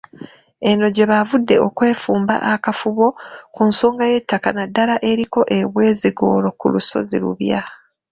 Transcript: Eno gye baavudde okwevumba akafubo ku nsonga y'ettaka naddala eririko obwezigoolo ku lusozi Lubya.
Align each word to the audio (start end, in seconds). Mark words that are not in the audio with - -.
Eno 0.69 0.85
gye 0.95 1.05
baavudde 1.11 1.55
okwevumba 1.67 2.35
akafubo 2.53 3.05
ku 3.53 3.61
nsonga 3.69 4.03
y'ettaka 4.11 4.49
naddala 4.57 4.95
eririko 5.09 5.39
obwezigoolo 5.57 6.47
ku 6.59 6.65
lusozi 6.73 7.17
Lubya. 7.23 7.61